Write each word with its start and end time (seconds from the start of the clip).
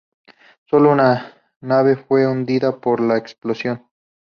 Sólo 0.67 0.89
una 0.91 1.35
nave 1.59 1.95
fue 1.95 2.25
hundida 2.25 2.79
por 2.79 3.01
la 3.01 3.17
explosión. 3.17 3.85